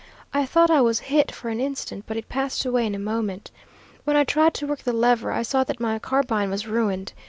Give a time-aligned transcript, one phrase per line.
[0.33, 3.51] I thought I was hit for an instant, but it passed away in a moment.
[4.03, 7.13] When I tried to work the lever I saw that my carbine was ruined.